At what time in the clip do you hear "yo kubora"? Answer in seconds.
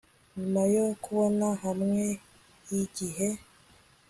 0.73-1.49